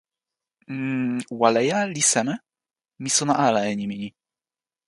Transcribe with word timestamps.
n... 1.09 1.19
waleja 1.41 1.79
li 1.93 2.03
seme? 2.11 2.35
mi 3.01 3.09
sona 3.17 3.33
ala 3.47 3.61
e 3.71 3.73
nimi 3.79 3.95
ni. 4.01 4.09